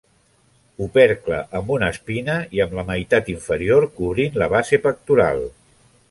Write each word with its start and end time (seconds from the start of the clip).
Opercle 0.83 1.41
amb 1.59 1.67
una 1.75 1.89
espina 1.95 2.37
i 2.59 2.63
amb 2.65 2.73
la 2.77 2.85
meitat 2.87 3.29
inferior 3.33 3.85
cobrint 3.99 4.39
la 4.43 4.49
base 4.55 4.81
pectoral. 4.87 5.45